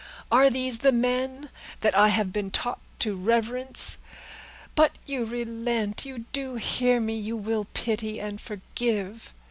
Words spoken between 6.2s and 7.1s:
do hear